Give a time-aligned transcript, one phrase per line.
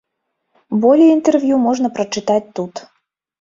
[0.85, 2.73] Болей інтэрв'ю можна прачытаць тут.